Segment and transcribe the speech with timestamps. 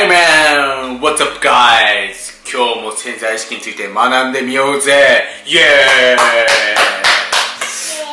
[0.00, 0.98] Hey man!
[1.02, 2.40] What's up guys?
[2.50, 6.16] 今日も潜在意識について学んでみようぜイエーイ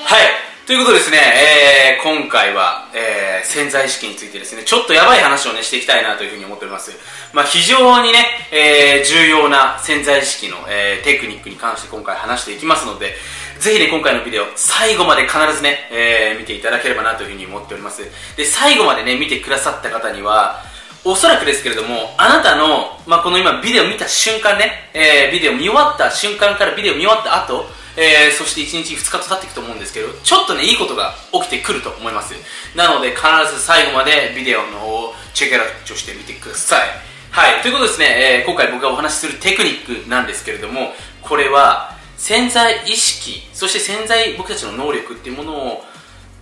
[0.03, 6.91] はいということですね、えー、今回は、えー、潜在意識についてですね、ちょっとやばい話をね、していきたいなというふうに思っております。
[7.31, 8.19] まあ、非常にね、
[8.51, 13.15] えー、重要な潜在意識の、えー、テクニックに関して今回話していきますので、
[13.59, 18.01] ぜひね、今回のビデオ、最後まで必ずね、えー、見ていただければなというふうに思っております。
[18.35, 20.61] で、最後までね、見てくださった方には、
[21.03, 27.65] おそらくですけれども、あなたの、まあ、この今ビデオ見た瞬間ね、えー、ビデオ見終わった瞬間からビデオ見終わった後、
[27.97, 32.35] えー、そして1日2日と経っていくと思うんですけど、ちょっとね、いいことが起きてくると思います。
[32.75, 36.81] なので、必ず最後までビデオの方をチェックアウトしてみてください。
[37.31, 45.85] はい、ということですね、えー、今回僕がお話しするテクニックなんですけれども、これは、潜在意識、そして潜在僕たちの能力っていうものを、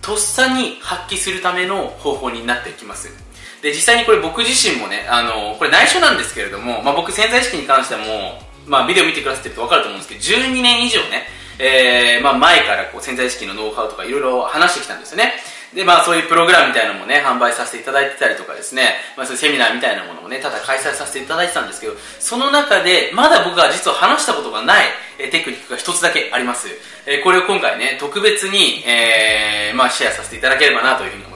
[0.02, 3.25] とっさに発揮するための方法になってきます。
[3.62, 11.26] で、実際にこれ僕自身もね、あの、これ内緒なんですけれども、まあ、僕潜在意識に関してはも、まあ、ビデオ見てくださってると分かると思うんですけど、12年以上ね、
[11.58, 15.32] えー、まあ、前からこう潜在意識のノウハウとかいろいろ話してきたんですよね。
[15.74, 24.86] で、まあそういうプログラムみたいなのもね、販売させていただいてたりとかですね、まあそういうセミナーみたいなものもね、ただ開催させていただいてたんですけど、その中で、まだ僕が実は話したことがない、
[25.18, 26.68] えテクニックが一つだけあります。
[27.04, 31.35] えこれを今回ね、特別に、えー、まあシェアさせていただければなというふうに思ってます。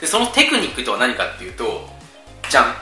[0.00, 1.88] で、そのテクニックとは何かっていうと、
[2.48, 2.74] じゃん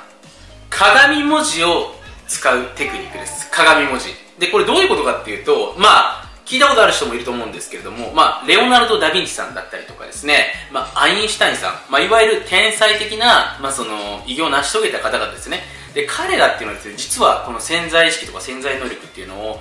[0.70, 1.94] 鏡文字を
[2.26, 3.50] 使うテクニックです。
[3.50, 4.06] 鏡文字。
[4.38, 15.60] で、これどういうことかっていうと、まあ、聞いたことある人もいると思うんですけれども、まあ、レオナルド・ダ・ヴィンチさんだったりとかですね、まあ、アインシュタインさん、まあ、いわゆる天才的な、まあ、その偉業を成し遂げた方々ですね
[15.92, 19.60] で彼らっていうのはですね実はこの潜在意識とか潜在能力っていうのを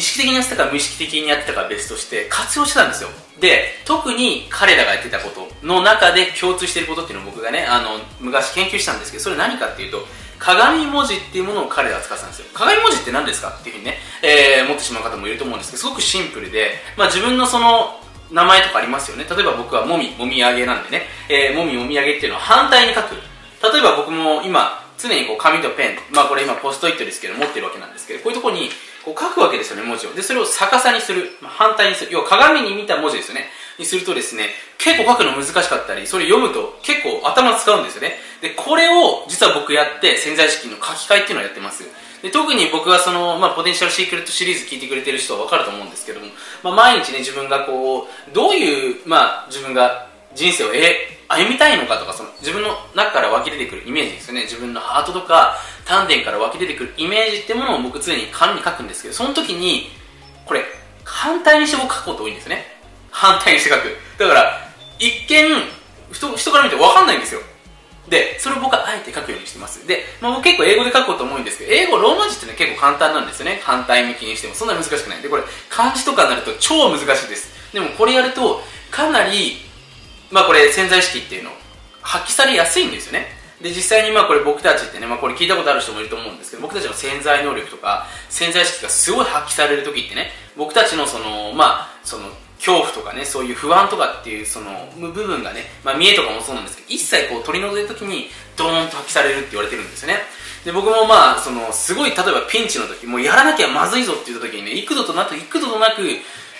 [0.00, 3.10] 意識的にやってたか無意識的にやってたか別として活用してたんですよ。
[3.38, 10.06] で特に彼らがやってたことの中で共通していることっていうのを僕がねあの昔研究したんですけどそれ何かっていうと
[10.38, 12.46] 鏡文字っていうものを彼らは使ってたんですよ。
[12.54, 18.00] 鏡文字って何ですかっていうふうにね、えー、持ってしまう方もいると思うんですけどすごくシンプルで、まあ、自分のその
[18.32, 19.26] 名前とかありますよね。
[19.28, 23.16] 例えば僕はもみもみあげなんでね、えー、もみもみあげっていうのは反対に書く。
[23.62, 28.70] 例えば僕も今常にこう紙とペンまあこれ今ポストイットですけど持ってるわけなんですけどこういうとこに
[29.04, 30.14] こう書くわけですよね文字を。
[30.14, 32.12] でそれを逆さにする、ま、反対にする。
[32.12, 33.46] 要は鏡に見た文字ですよね。
[33.78, 38.16] にするとですね結構書くの難しかったりそれ読むと結構頭使うんですよね。
[38.42, 41.84] でこれを実は僕やって潜在意識の書き換えっていうのをやってます。
[42.22, 46.26] で特に僕はその、まあ、ポテンシャルシークレットシリーズ聞いてくれてる人は分かると思うんですけども、
[46.62, 54.42] まあ、毎日ね自分がこうどういう、まあ、自分が人生をえ歩みたいのかとかその自分の中から湧き出てくるイメージですよね。
[54.42, 55.56] 自分のハートとか
[55.90, 59.88] 丹田から湧き出てくるイメージってものを僕常に紙に書くんですけどその時に
[60.46, 60.62] これ
[61.04, 62.64] 反対にして僕書くこと多いんですね
[63.10, 63.82] 反対にして書く
[64.16, 64.70] だから
[65.00, 65.48] 一見
[66.12, 67.40] 人人から見て分かんないんですよ
[68.08, 69.86] で、それを僕はあえて書くようにしてます。
[69.86, 73.60] で、まあ、僕結構英語で書くことも多いんですけど、英語、ローマ字ってね、結構簡単なんですよね。
[73.62, 74.54] 反対向きにしても。
[74.54, 75.22] そんなに難しくない。
[75.22, 77.72] で、これ、漢字とかになると超難しいです。
[77.72, 79.58] でも、これやると、かなり、
[80.32, 81.52] まあこれ、潜在意識っていうの、
[82.02, 83.39] 発揮されやすいんですよね。
[83.62, 100.20] で、実際にまあこれ僕たちってね、まあこれ聞いたことある人もいると思うんですけど、僕たちの潜在能力とか、潜在意識がすごい発揮される時ってね、僕たちのその、まあ、その、恐怖とかねそういう不安とかっていうその部分がね、まあ、見えとかもそうなんですけど一切こう取り除いた時にドーンと発揮されるって言われてるんですよね。
[100.64, 106.02] で僕もまあそのすごい例えばピンチの時もうやらなきゃまずいぞって言った時にね幾度となく幾度となく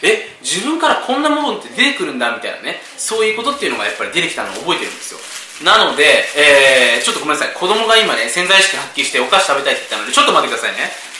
[0.03, 5.21] え自分からこんなものって出てくるんだみたいなねそういうことっていうのがやっぱり出てきたのを覚えてるんですよ。
[5.65, 11.11] なので、えー、ちょっとごめんなさい子供が今ね潜在意識発揮してお菓子食べたいって言ったのでちょっと待ってくださいね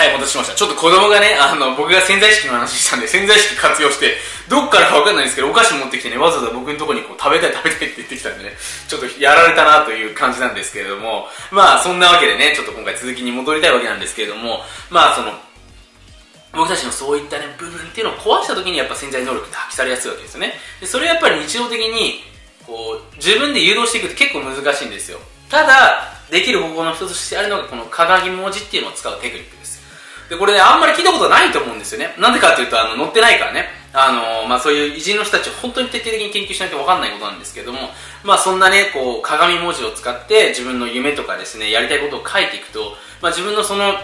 [0.00, 0.54] はい、戻しました。
[0.56, 4.16] ちょっと子供がね、あの、僕が潜在意識の話したんで、潜在意識活用して、
[4.48, 8.56] どっからかわかんないんですけど、お菓子持ってきてね、わざわざ僕のとこにこう、食べたい食べたいって言ってきたんでね、
[8.88, 15.36] ちょっとやられたなという感じなんですけれども、まあ、そんなわけでね、ちょっと今回続きに戻りたいわけなんですけれども、まあ、その、
[16.52, 20.54] 僕たちのそういったね、部分っていうのを壊した時にやっぱ潜在能力って発揮されやすいわけですよね。
[20.80, 22.24] でそれやっぱり日常的に、
[22.66, 25.18] こう、自分で誘導していくって結構難しいんですよ。
[25.48, 29.80] ただ、できる方法の一つとしてあるのが、この鏡文字っていうのを使うテクニックです。
[30.28, 32.14] で、これね、あんまり聞いたことないと思うんですよね。
[32.18, 33.80] なんでかっていうと、あの、載ってないからね。
[33.92, 37.90] あのまあ、そういう偉人の人たち本当に徹底的に研究しないと分かんないことなんですけども、
[38.22, 43.94] まあ、そんなね、こう、鏡文字を使って自分の夢とかですね、やりたいことを書いていくと、まあ、自分のその、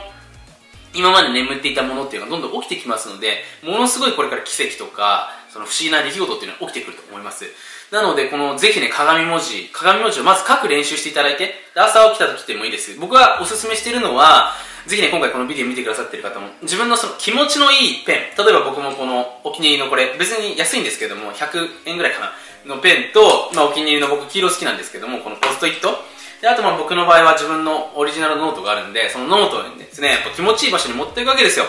[0.97, 7.45] 今まで眠っていたものっていうのがどんどん起きてきますので、ものすごいこれから奇跡とか、その不思議な出来事っていうのは起きてくると思います。
[7.91, 12.99] なので、この、ぜひね、鏡文字、鏡文字をまず書く練習していただいて、朝起きた時でもいいです。
[12.99, 14.53] 僕がおすすめしているのは、
[14.87, 22.33] ぜひね、今回このビデオ見てくださってる方も、自分のその気持ちのいいペン、例えば僕もこのお気に入りのこれ、別に安いんですけども、100円ぐらいかな、
[22.67, 26.05] のペンと、まあお気に入りの僕黄色好きなんですけども、このポストイット、
[26.47, 31.65] で、あとまあ僕の場合は自分のオリジナルノートがあるんで、そのノートにですね、やっぱ気持ちいい場所に持っていくわけですよ。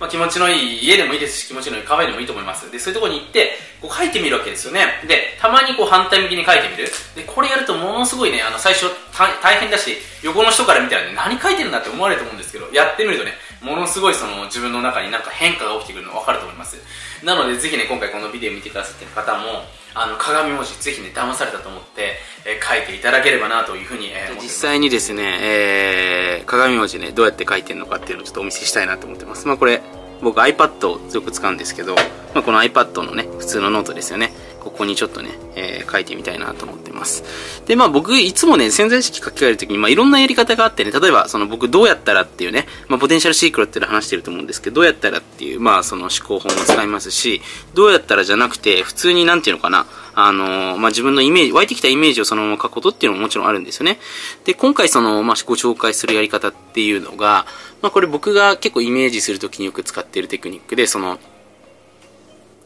[0.00, 2.68] まあ、気持ちのいい家でもいいですし、気持ちのいいカフェでもいいと思います。
[2.72, 4.84] で、そういうところに行って、こう書いてみるわけですよね。
[5.06, 6.90] で、たまにこう反対向きに書いてみる。
[7.14, 9.30] で、これやるとものすごいね、あの、最初大
[9.60, 13.32] 変だし、横の人から見たらね、何書いてるんだって思われると思うんですけど、やってみるとね、
[13.62, 16.76] ものすごいその自分の中になんか変化が起きてくるの分かると思います。
[17.22, 19.64] なので、ぜひね、今回このビデオ見てくださってる方も、
[19.98, 29.48] あの、鏡文字、ぜひね、騙されたと思って、えー、書いていただければなというふうに、えー、実際にですね、えー、鏡文字ね、どうやって書いてるのかっていうのをちょっとお見せしたいなと思ってます。
[29.48, 29.80] まあ、これ、
[30.20, 31.94] 僕 iPad をよく使うんですけど、
[32.34, 34.32] まあ、この iPad のね、普通のノートですよね。
[34.66, 37.22] ここにちょっとね、えー、書いてみたいなと思ってます。
[37.66, 47.40] で、まあ僕、いつもね、潜在意識書き換えるときに、まあいろんなやり方があってね、例えば、その僕どうやったらっていうね、まあポテンシャルシークロっていうの話してると思うんですけど、どうやったらっていう、まあその思考法も使いますし、
[47.74, 53.98] どうやったらじゃなくて、普通になんていうのかな、あのー、まあ自分のイメージ、湧いてきたイメージをそのまま書くことっていうのももちろんあるんですよね。
[54.44, 57.46] で、今回その、まあご紹介するやり方っていうのが、
[57.82, 61.18] まあこれ僕が結構イメージするときによく使っているテクニックで、その、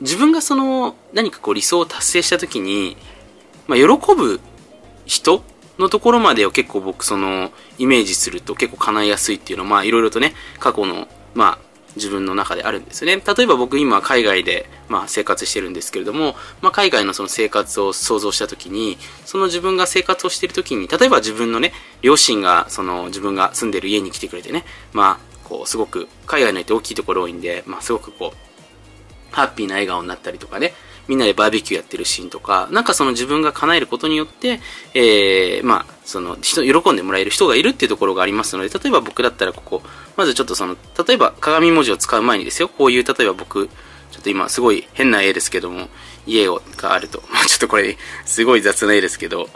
[0.01, 2.97] 自分がその何かこう理想を達成した時に、
[3.67, 4.41] まあ、喜ぶ
[5.07, 5.43] 人
[5.79, 13.23] のところまでを結構僕そのイメージすると結構叶いやすいっていうのはまあいろいろとね過去のまあ自分の中であるんですよね。
[13.37, 21.73] 例えば僕今海外でまあ生活してるんですけれども、まあ海外のその生活を想像した時に、その自分が生活をしてる時に、例えば自分のね、
[22.03, 28.50] 両親がその自分が住んでる家に来てくれてね、まあこうすごく海外のって大きいところ多いんで、まあすごくこう
[29.31, 30.75] ハッピーな笑顔になったりとかね、
[31.11, 34.61] みんなでバーベキューやってるシーンとか、なんかその自分が叶えることによって、
[34.95, 39.83] えー、まあ、その人、喜んでもらえる人がいるっていうところがありますので、例えば僕だったらここ、
[40.17, 43.69] まずちょっとその、例えば鏡文字を使う前にですよ、こういう、例えば僕、
[44.13, 45.89] ちょっと今すごい変な絵ですけども、
[46.27, 47.23] 家をがあると。
[47.33, 49.49] まあちょっとこれ、すごい雑な絵ですけど、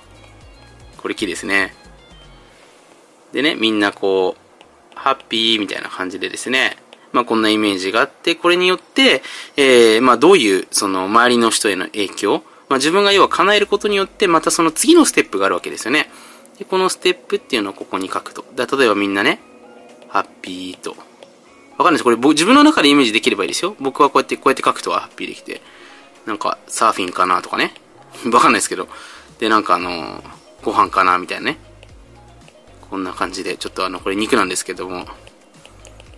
[0.96, 1.74] これ木ですね。
[3.32, 6.76] でね、みんなこう、ハッピーみたいな感じでですね、
[7.14, 9.22] まあ、こんなイメージがあって、これによって、
[9.56, 16.10] えー、まあ、どういう、その、周りの人への影響、まあ、自分が要は叶えることによって、またその次のステップがあるわけですよね。
[16.58, 18.44] で、このステップっていうのをここに書くと。
[18.56, 19.38] だ例えばみんなね、
[20.08, 20.90] ハッピーと。
[20.90, 22.04] わかんないです。
[22.04, 23.76] これ僕自分の中でイメージできればいいですよ。
[23.78, 25.60] 僕はこうやって、こうやって書くとハッピーできて。
[26.26, 27.74] なんか、サーフィンかなとかね。
[28.32, 28.88] わかんないですけど。
[29.38, 30.22] で、なんかあのー、
[30.64, 31.58] ご飯かなみたいなね。
[32.90, 35.06] こんな感じで、ちょっとあの、これ肉なんですけども、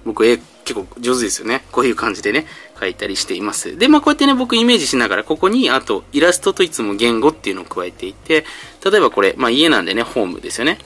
[0.05, 1.65] 僕絵結構上手ですよね。
[1.71, 3.79] こういう感じでね、描いたりしています。
[3.79, 8.45] で、まあこうやってね、僕イメージしながら、ここに、あと、イラストといつも言語っていうのを加えていて、
[8.85, 10.79] 例えばこれ、まあ家なんでね、ホームですよね。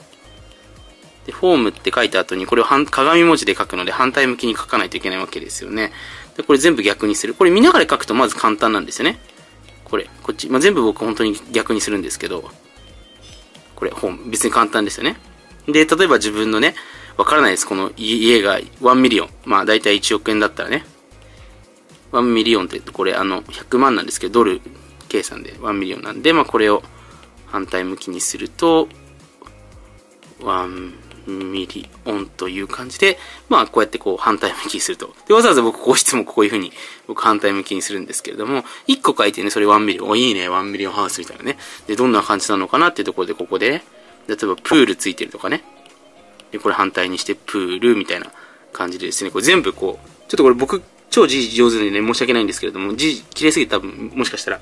[1.25, 5.93] で、ホームって書いた後に、これを鏡文字で書くので、反対向きに書かないといけないわけですよね。
[6.37, 7.33] で、これ全部逆にする。
[7.33, 9.19] これ見ながら書くとまず簡単なんですよね。
[9.85, 10.51] これ、こっち。
[10.51, 12.51] まあ全部僕本当に逆にするんですけど、
[13.77, 14.31] これ、 home。
[14.31, 15.17] 別に簡単ですよね。
[15.67, 16.75] で、例えば自分のね、
[17.21, 17.67] わからないです。
[17.67, 19.29] この家が1 million。
[19.45, 20.87] まあ大体1億円だったらね。
[22.13, 24.63] 1 million ってこれあの100万なんですけど、ドル
[25.11, 26.83] 計算で1 million なんで、まあこれを
[27.45, 28.89] 反対向きにすると、
[30.41, 30.91] 1
[31.27, 33.19] million という感じで、
[33.51, 35.15] まあこうやってこう反対向きにすると。
[35.29, 36.73] で、わざわざ僕こうしてもこういう風に
[37.07, 40.09] 僕反対向きにするんですけれども、1個書いてね、それ1 million。
[40.09, 41.59] お、いいね、1 million house みたいなね。
[41.87, 43.83] で、どんな感じなのかなっていうところでここで、ね、
[44.27, 45.63] 例えばプールついてるとかね。
[46.53, 48.27] で、これ反対にしてプールみたいな
[48.73, 54.61] 感じでですね、これ全部こう、ちょっとこれ僕、超字上手でね、申し訳ないんですけれども、字綺麗すぎて多分、もしかしたら、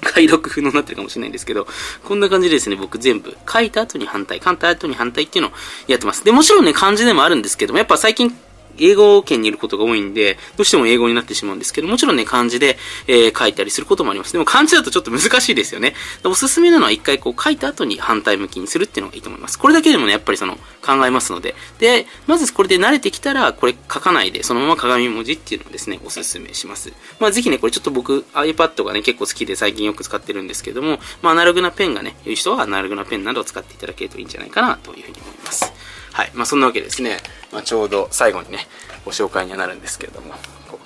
[0.00, 1.66] 解読不能になってるかもしれないんですけど、
[2.04, 5.52] こんな感じでですね、僕全部書いた後に反対、書いた後に反対っていうのを
[5.86, 6.24] やってます。
[6.24, 8.36] で、もちろんね、漢字でもあるんですけども、やっぱ最近
[8.80, 14.32] 英語圏にいることが多いんで、どうしても英語になってしまうんですけど、もちろんね、漢字で、えー、書いたりすることもあります。
[14.32, 15.94] でも漢字だとちょっと難しいですよね。
[16.24, 19.58] おすすめなのは一回こう書いた後に反対向きにするっていうのがいいと思います。
[19.58, 21.54] これだけでもね、やっぱりその考えますので。
[21.78, 26.92] で、まずこれで慣れてきたら、これ書かないで、そのまま鏡文字っていうのをですね、おすすめします。
[27.20, 35.72] まあぜひね、これちょっと僕 iPad がね、結構好きで最近よく使ってるんですけども、まあアナログなペンがね、良い人はアナログなペンなどを使っていただけるといいんじゃないかなというふうに思います。
[36.12, 36.30] はい。
[36.34, 37.18] まあそんなわけですね、
[37.52, 38.66] まあ、ちょうど最後にね、
[39.04, 40.34] ご紹介にはなるんですけれども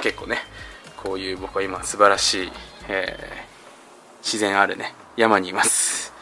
[0.01, 0.39] 結構ね
[0.97, 2.53] こういう僕は今素晴らしい、
[2.89, 6.13] えー、自然あるね山にいます。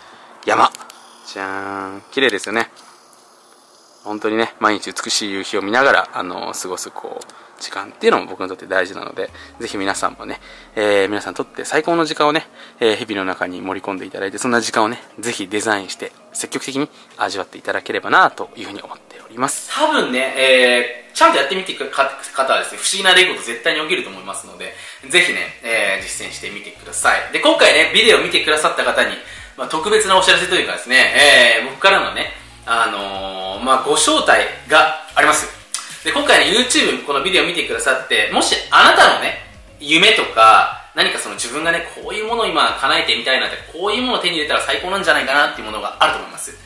[0.46, 0.70] 山。
[1.26, 2.02] じゃーん。
[2.10, 2.70] 綺麗ですよね。
[4.04, 7.24] 本当にね毎日美しい夕日を見ながらあの過ごすこう
[7.60, 10.40] 時間っていうのも僕にとって大事なので、ぜひ皆さんもね、
[10.74, 12.46] えー、皆さんにとって最高の時間をね、
[12.80, 16.88] えー、日々の中に盛り込んでいただいて、そんな時間をね、ぜひデザインして積極的に
[17.18, 19.70] 味わっていただければなというふうに思っております。
[19.72, 24.74] 多分ね、えー、ちゃんとやってみていく方はですね、不思議な出来事絶対に起きると思いますので、
[25.08, 27.32] ぜひね、えー、実践してみてください。
[27.32, 29.14] で、今回ね、ビデオを見てくださった方に、
[29.56, 32.32] まあ、特別なお知らせというかですね、えー、僕からのね、
[32.66, 35.59] あのー、まあ、ご招待があります。
[36.04, 39.44] で、今回ね、YouTube このビデオ見てくださって、もしあなたのね、
[39.80, 46.56] 夢とか、何かその自分がね、こういうものを今叶えてみたいなって、こういうものを手に入れたら最高なんじゃないかなっていうものがあると思います。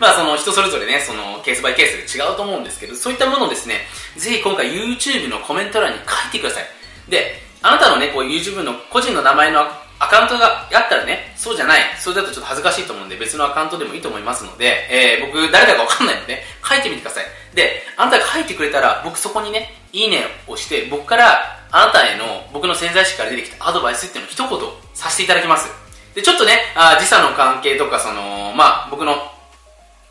[0.00, 3.86] まあその人それぞれね、そのケースバイケースで違うと思うんですけど、そういったものをですね、
[4.16, 6.66] ぜひ今回 YouTube のコメント欄に書いてください。
[7.08, 9.66] で、あなたのね、こう YouTube の個人の名前の
[10.06, 17.24] アカウントがあったらね、そうじゃない、それだとちょっと恥ずかしいと思うんで、別のアカウントでもいいと思いますので、えー、僕、誰だかわかんないので、書いてみてください。
[17.54, 25.68] で、あなたが書いてくれたら、僕そこにね、いいねをして、僕から、あなたへの、僕の潜在意識から出てきたアドバイスっていうのを一言させていただきます。
[26.14, 29.32] で、ちょっとね、あ時差の関係とか、その、まあ、僕の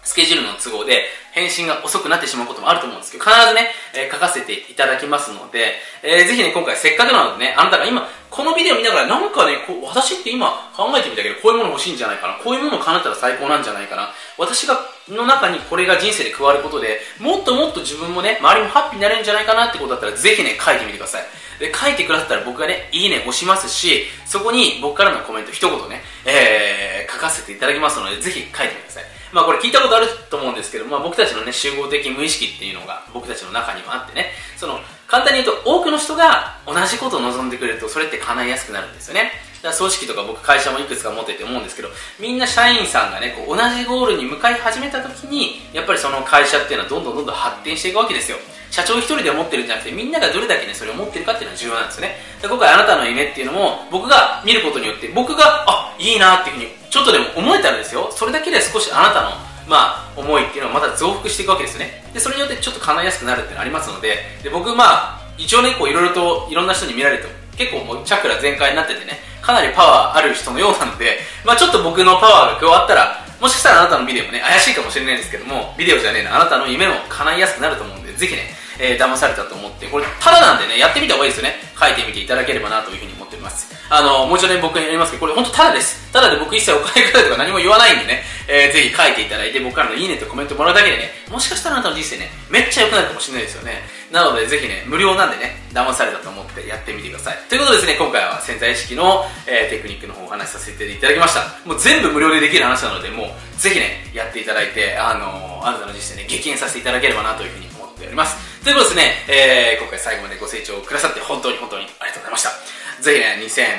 [0.04, 5.74] スケジュールの都合で返信が遅くなってしまうこともあると思うんですけど、必ずね、えー、書かせていただきますので、
[6.04, 21.26] えー、ぜひね、今回せっかくなのでね、あなたが今、このビデオ見ながら、なんかね、こう私って今考えてみたけど、こういうもの欲しいんじゃないかな、こういうものを叶ったら最高なんじゃないかな、私が、の中にこれが人生で加わることで、もっともっと自分もね、周りもハッピーになれるんじゃないかなってことだったら、ぜひね、書いてみてください。
[21.60, 29.13] で、書いてくださったら僕がね、いいね押しますし、そこに僕からのコメント一言ね、えー、書かせていただきますので、ぜひ書いてみてください。
[29.34, 39.32] まあこれ聞いたことあると思うんですけど、まあ僕たちのね、集合的無意識っていうのが僕たちの中にもあってね、その、簡単に言うと多くの人が同じことを望んでくれるとそれって叶いやすくなるんですよね。
[39.62, 48.38] だから組織とか僕会社もいくつか持ってて思うんですけど、みんな社員さんがね、こう同じゴールに向かい始めた時に、やっぱりその会社っていうのはどんどんどんどん発展していくわけですよ。
[48.72, 52.18] 社長一人で思ってるんじゃなくて、みんながどれだけね、それを持ってるかっていうのは重要なんですよね。
[52.42, 62.04] で今回あなたの夢っていうのも、僕が見ることによって、僕が、あ、いいなっていうふうに、ちょっとでも思えたらですよ、それだけで少しあなたのまあ、思いっていうのはまた増幅していくわけですね。
[62.14, 64.18] でそれによってちょっと叶いやすくなるっていうのありますので。
[64.44, 67.26] で僕まあ一応ねこういろいろといろんな人に見られて
[67.58, 69.20] 結構もうチャクラ全開になっててね。
[69.42, 76.36] かなりパワーある人のようなので、 まあ、ちょっと僕のパワーが加わったらもしかしたらあなたのビデオもね怪しいかもしれないんですけどもビデオじゃねえな。
[76.36, 81.60] あなたの夢も叶いやすくなると思うんでぜひね、えー、騙されたと思ってこれただなんでねやってみた方がいいですよね。
[81.80, 83.68] 書いてみていただければなというふうに思っております。
[83.90, 86.12] あのもう一度ね僕にやりますけどこれ本当ただです。
[86.12, 88.24] ただで僕一切お金くらいとか何も言わないんでね。
[88.48, 93.84] えー、ぜひ書いていただいて僕からのいいねとコメントもらうだけでねもしかしたらあなたの人生ねめっちゃ良くなるかもしれないですよね。
[94.12, 97.38] なのでぜひね無料なんでね騙されたと思ってやってみてください。
[97.50, 101.68] ということでですね今回は潜在意識の、えー、テクニックの方をお話しさせていただきました。
[101.68, 108.38] もう全部無料でできる話なのでもうぜひねやっていただいてあのー、あなたの人生ね激変させていただければなというふうに思っております。
[108.64, 112.63] ということでですね、えー、今回最後までご清聴くださって本当に本当にありがとうございました。
[113.04, 113.36] ぜひね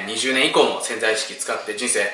[0.07, 2.05] 2020年以降も潜在意識使って人生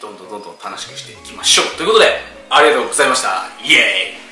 [0.00, 1.76] どんどんどんどん楽しくしていきましょう。
[1.76, 2.06] ということで
[2.48, 3.50] ありがとうございました。
[3.62, 4.25] イエーイ。